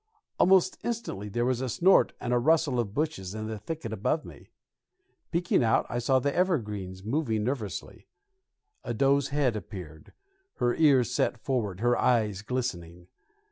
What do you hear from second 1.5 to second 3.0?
a snort and a rustle of